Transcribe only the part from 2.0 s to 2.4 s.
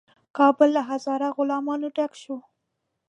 شو.